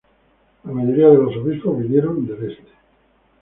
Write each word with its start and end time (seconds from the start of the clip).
La 0.63 0.71
mayoría 0.71 1.09
de 1.09 1.17
los 1.19 1.37
obispos 1.37 1.77
vinieron 1.77 2.25
del 2.25 2.49
este. 2.49 2.71